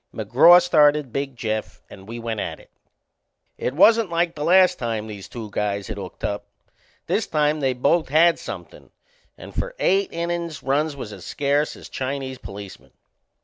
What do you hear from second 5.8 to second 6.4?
had hooked